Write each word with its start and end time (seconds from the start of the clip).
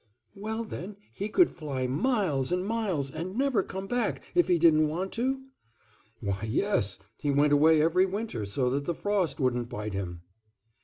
"Well, 0.33 0.63
then, 0.63 0.95
he 1.13 1.29
could 1.29 1.51
fly 1.51 1.85
miles 1.85 2.51
and 2.51 2.65
miles, 2.65 3.11
and 3.11 3.37
never 3.37 3.61
come 3.61 3.85
back, 3.85 4.23
if 4.33 4.47
he 4.47 4.57
didn't 4.57 4.87
want 4.87 5.11
to?" 5.11 5.43
"Why, 6.19 6.41
yes; 6.49 6.97
he 7.19 7.29
went 7.29 7.53
away 7.53 7.83
every 7.83 8.07
winter, 8.07 8.43
so 8.45 8.67
that 8.71 8.85
the 8.85 8.95
frost 8.95 9.39
wouldn't 9.39 9.69
bite 9.69 9.93
him." 9.93 10.23